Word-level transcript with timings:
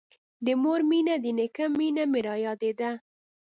د 0.45 0.47
مور 0.61 0.79
مينه 0.89 1.15
د 1.23 1.25
نيکه 1.37 1.65
مينه 1.77 2.03
مې 2.11 2.19
رايادېده. 2.27 2.91